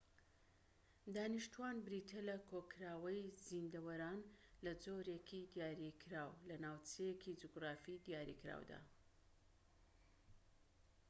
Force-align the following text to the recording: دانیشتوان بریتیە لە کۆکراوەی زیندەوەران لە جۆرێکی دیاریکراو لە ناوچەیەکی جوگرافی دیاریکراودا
دانیشتوان 1.15 1.75
بریتیە 1.85 2.21
لە 2.29 2.37
کۆکراوەی 2.49 3.23
زیندەوەران 3.47 4.19
لە 4.65 4.73
جۆرێکی 4.83 5.43
دیاریکراو 5.55 6.31
لە 6.49 6.55
ناوچەیەکی 6.63 7.37
جوگرافی 7.41 8.01
دیاریکراودا 8.07 8.81